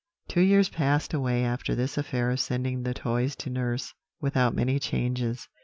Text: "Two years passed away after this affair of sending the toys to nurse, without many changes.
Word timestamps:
"Two 0.27 0.41
years 0.41 0.67
passed 0.67 1.13
away 1.13 1.45
after 1.45 1.75
this 1.75 1.95
affair 1.95 2.31
of 2.31 2.39
sending 2.39 2.81
the 2.81 2.95
toys 2.95 3.35
to 3.35 3.51
nurse, 3.51 3.93
without 4.19 4.55
many 4.55 4.79
changes. 4.79 5.47